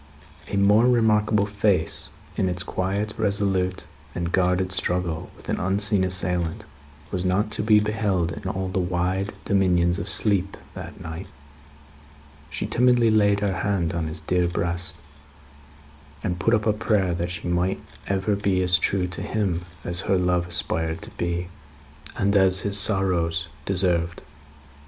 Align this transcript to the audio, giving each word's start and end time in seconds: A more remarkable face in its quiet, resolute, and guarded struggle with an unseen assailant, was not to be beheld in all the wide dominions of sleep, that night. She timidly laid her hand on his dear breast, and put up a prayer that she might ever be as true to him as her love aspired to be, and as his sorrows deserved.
A 0.47 0.57
more 0.57 0.87
remarkable 0.87 1.45
face 1.45 2.09
in 2.35 2.49
its 2.49 2.63
quiet, 2.63 3.13
resolute, 3.19 3.85
and 4.15 4.31
guarded 4.31 4.71
struggle 4.71 5.29
with 5.37 5.47
an 5.47 5.59
unseen 5.59 6.03
assailant, 6.03 6.65
was 7.11 7.23
not 7.23 7.51
to 7.51 7.61
be 7.61 7.79
beheld 7.79 8.31
in 8.31 8.49
all 8.49 8.67
the 8.67 8.79
wide 8.79 9.31
dominions 9.45 9.99
of 9.99 10.09
sleep, 10.09 10.57
that 10.73 10.99
night. 10.99 11.27
She 12.49 12.65
timidly 12.65 13.11
laid 13.11 13.41
her 13.41 13.53
hand 13.57 13.93
on 13.93 14.07
his 14.07 14.21
dear 14.21 14.47
breast, 14.47 14.95
and 16.23 16.39
put 16.39 16.55
up 16.55 16.65
a 16.65 16.73
prayer 16.73 17.13
that 17.13 17.29
she 17.29 17.47
might 17.47 17.79
ever 18.07 18.35
be 18.35 18.63
as 18.63 18.79
true 18.79 19.05
to 19.05 19.21
him 19.21 19.65
as 19.83 19.99
her 19.99 20.17
love 20.17 20.47
aspired 20.47 21.03
to 21.03 21.11
be, 21.11 21.49
and 22.17 22.35
as 22.35 22.61
his 22.61 22.75
sorrows 22.75 23.49
deserved. 23.65 24.23